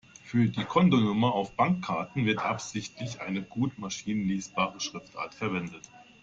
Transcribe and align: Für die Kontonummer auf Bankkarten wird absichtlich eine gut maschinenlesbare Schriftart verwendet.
Für 0.23 0.47
die 0.49 0.63
Kontonummer 0.65 1.31
auf 1.35 1.55
Bankkarten 1.55 2.25
wird 2.25 2.39
absichtlich 2.39 3.21
eine 3.21 3.43
gut 3.43 3.77
maschinenlesbare 3.77 4.79
Schriftart 4.79 5.35
verwendet. 5.35 5.91